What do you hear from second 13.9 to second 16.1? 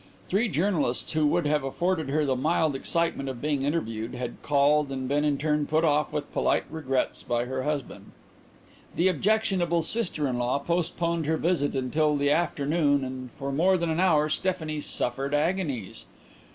an hour Stephanie "suffered agonies."